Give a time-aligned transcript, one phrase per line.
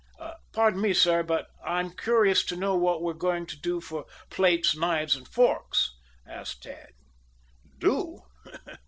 [0.51, 4.75] "Pardon me, sir, but I'm curious to know what we're going to do for plates,
[4.75, 5.91] knives and forks,"
[6.25, 6.93] asked Tad.
[7.77, 8.21] "Do?